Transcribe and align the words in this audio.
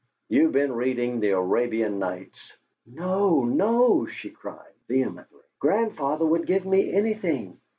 "You've 0.29 0.51
been 0.53 0.71
reading 0.73 1.19
the 1.19 1.29
Arabian 1.29 1.99
Nights!" 1.99 2.53
"No, 2.87 3.43
no," 3.45 4.07
she 4.07 4.31
cried, 4.31 4.73
vehemently. 4.87 5.43
"Grandfather 5.59 6.25
would 6.25 6.47
give 6.47 6.65
me 6.65 6.91
anything. 6.91 7.59